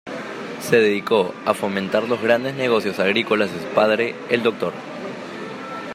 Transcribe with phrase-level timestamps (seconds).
[0.61, 4.73] Se dedicó a fomentar los grandes negocios agrícolas de su padre, el Dr.